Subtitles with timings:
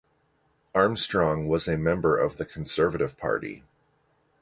[0.73, 3.63] Armstrong was a member of the Conservative Party.